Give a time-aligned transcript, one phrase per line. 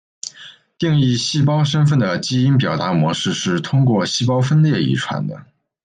[0.79, 5.45] 定义细胞身份的基因表达模式是通过细胞分裂遗传的。